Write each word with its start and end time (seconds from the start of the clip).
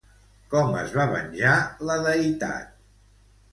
Com 0.53 0.73
es 0.79 0.95
va 1.01 1.05
venjar, 1.11 1.53
la 1.91 2.01
deïtat? 2.09 2.75